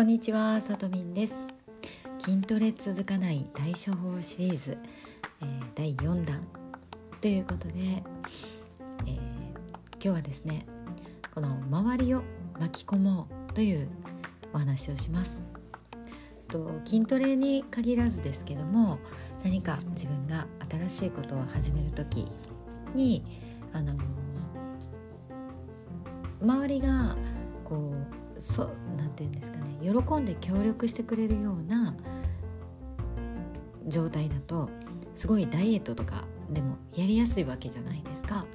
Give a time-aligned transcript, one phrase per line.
[0.00, 1.48] こんにちは、さとみんです。
[2.20, 4.78] 筋トレ続かない対処法シリーズ、
[5.42, 6.40] えー、第4弾。
[7.20, 9.18] ということで、えー、
[9.96, 10.64] 今日はですね
[11.34, 12.22] この周りを
[12.58, 13.90] 巻き込もうという
[14.54, 15.42] お話をします。
[16.48, 19.00] と筋トレに限らずですけども
[19.44, 22.26] 何か自分が新しいことを始める時
[22.94, 23.22] に
[23.74, 23.92] あの
[26.40, 27.18] 周りが
[27.64, 31.94] こうそなんて言うんですかね喜んで協力してくれるような
[33.86, 34.70] 状態だと
[35.14, 38.46] すごいダイエットとかでもやりやすいわけじゃないですか。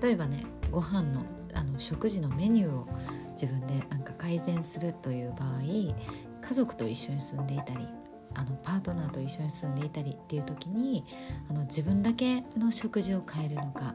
[0.00, 2.88] 例えばねご飯のあの食事のメニューを
[3.32, 7.86] 自分でなんか改善するという場合家族と一緒に住んでいたり
[8.34, 11.04] あのパートナーと一緒に住んでいたりっていう時に
[11.50, 13.94] あの自分だけの食事を変えるのか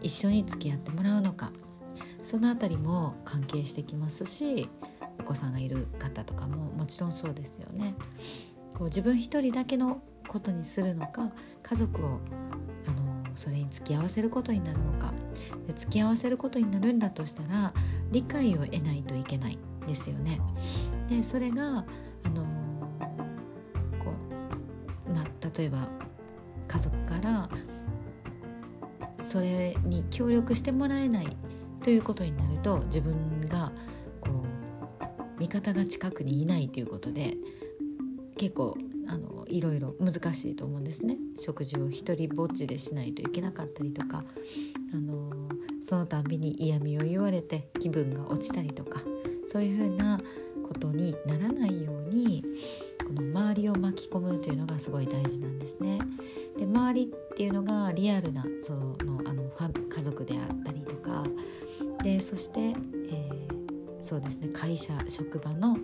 [0.00, 1.52] 一緒に付き合ってもらうのか
[2.26, 4.68] その辺りも関係してきますし
[5.20, 7.94] お子さんがいる方とかももちろんそうですよね。
[8.74, 11.30] こう自分一人だけのことにするのか
[11.62, 12.20] 家族を
[12.88, 15.14] あのそれに付き合わせることになるのか
[15.68, 17.72] で付き合わせることになるんだとしたら
[18.10, 20.40] 理解を得ないといけないですよね。
[21.08, 21.84] でそれが
[22.24, 22.42] あの
[24.00, 24.12] こ
[25.08, 25.88] う、まあ、例えば
[26.66, 27.48] 家族から
[29.20, 31.36] それに協力してもらえない
[31.86, 33.70] ということになると自分が
[34.20, 34.44] こ
[35.38, 37.36] う味方が近くにいないということで
[38.36, 44.24] 結構あのいろいろ難しいと思うんですね食事を一人ぼっちでしないといけなかったりとか
[44.92, 45.30] あの
[45.80, 49.00] そのたんびに嫌味を言われて気分が落ちたりとか
[49.46, 50.18] そういうふうな
[50.66, 52.42] ことにならないように
[53.06, 56.00] この周りを巻き込むというのがすごい大事なんですね。
[56.58, 59.44] で周りっていうのがリアルなそのあの
[59.88, 61.24] 家族であったりとか
[62.06, 65.76] でそして、えー、そうですね会社職場の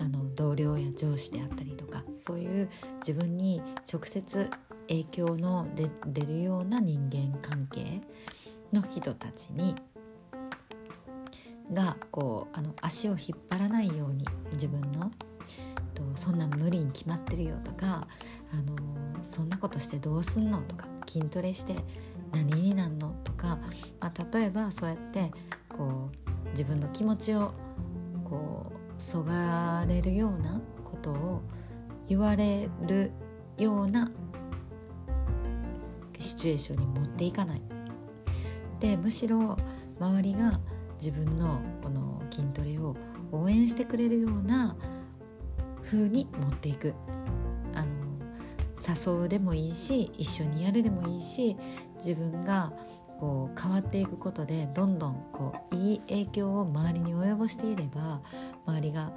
[0.00, 3.60] あの同僚や上司であったりとかそういう自分に
[3.92, 4.48] 直接
[4.86, 5.66] 影響の
[6.06, 8.00] 出るような人間関係
[8.72, 9.74] の人たちに
[11.72, 15.10] がこうあの足を引っ張らないように自分の
[15.92, 18.06] とそんな無理に決まってるよとか
[18.52, 18.76] あの
[19.24, 21.74] そんなことしてどうすんのとか筋トレして
[22.32, 23.58] 何になんのとか、
[24.00, 25.32] まあ、例えばそうやって
[26.58, 27.54] 自分の気持ちを
[28.24, 31.40] こうそがれるようなことを
[32.08, 33.12] 言われる
[33.56, 34.10] ような
[36.18, 37.62] シチュエーションに持っていかない。
[38.80, 39.56] でむしろ
[40.00, 40.58] 周りが
[40.96, 42.96] 自分のこの筋トレを
[43.30, 44.76] 応援してくれるような
[45.84, 46.92] 風に持っていく
[47.72, 51.56] あの誘うでもいいし一緒にやるでもいいし
[51.98, 52.72] 自分が
[53.18, 58.22] こう変わっていくことでどんどんこういい影響を周りに及ぼしていれば
[58.66, 59.12] 周りが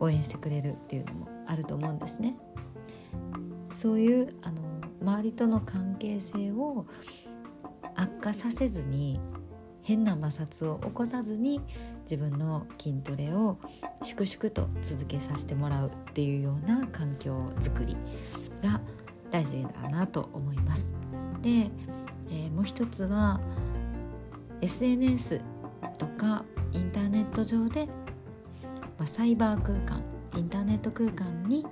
[0.00, 2.36] 応援してくれるっていうのもあると思うんですね。
[3.72, 4.62] そういうあの
[5.00, 6.86] 周りとの関係性を
[7.94, 9.20] 悪化させずに
[9.82, 11.60] 変な摩擦を起こさずに
[12.02, 13.58] 自分の筋トレを
[14.02, 17.96] 粛々と続けさせてもらうっていうような環境づくり
[18.62, 18.80] が
[19.30, 20.92] 大事だなと思います。
[21.42, 21.70] で
[22.30, 23.40] えー、もう一つは
[24.60, 25.40] SNS
[25.98, 27.86] とかインターネット上で、
[28.98, 30.02] まあ、サイバー空間
[30.36, 31.66] インターネット空間に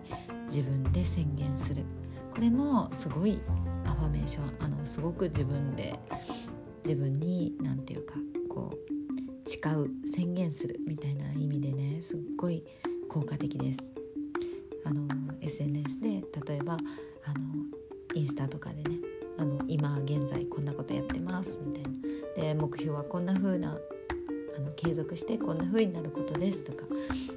[0.48, 1.84] 自分で宣言する
[2.32, 3.40] これもすごい
[3.84, 5.98] アファメーションあのすごく自分で
[6.84, 8.14] 自分に何て言うか
[8.48, 12.64] こう誓う宣言するみたいな意味でねすっごい
[13.08, 13.90] 効果的です。
[14.84, 15.06] あの
[15.40, 16.80] SNS で例えばあの
[18.14, 18.98] インスタとかでね
[19.38, 21.90] あの今現在こんなことやってますみたいな。
[22.36, 23.78] で目標はこんな風な
[24.56, 26.84] あの継続してこんな風になることですとか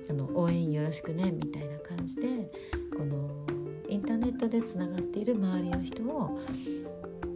[0.09, 2.51] あの応援よろしくねみたいな感じで
[2.97, 3.29] この
[3.87, 6.39] インターネットでつながっている周りの人を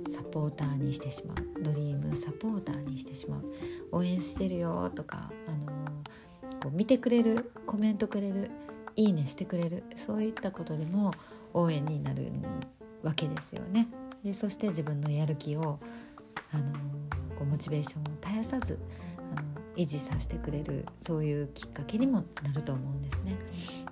[0.07, 1.63] サポーターにしてしまう。
[1.63, 3.43] ドリームサポーターにしてしまう。
[3.91, 5.93] 応援してるよとかあの
[6.61, 8.51] こう見てくれるコメントくれる
[8.95, 11.11] いいねしてくれるそういったことでも
[11.53, 12.31] 応援になる
[13.01, 13.87] わけですよね。
[14.23, 15.79] でそして自分のやる気を
[16.51, 16.71] あの
[17.35, 18.79] こうモチベーションを絶やさず
[19.35, 23.37] あの維持させてくれるそういうきっかけにもなると思うんですね。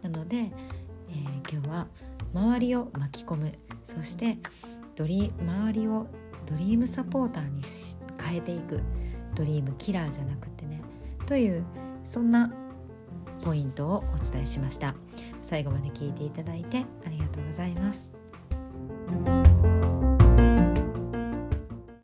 [0.02, 1.88] なので、えー、今日は
[2.34, 3.52] 周りを巻き込む
[3.84, 4.38] そして
[4.96, 6.08] ドリ周りを
[6.46, 7.62] ドリームサポーターに
[8.24, 8.82] 変えていく
[9.36, 10.82] ドリームキラーじゃなくてね
[11.26, 11.66] という
[12.04, 12.52] そんな
[13.44, 14.96] ポイントをお伝えしました
[15.42, 18.14] 最後まで聞いていただいてありがとうございます。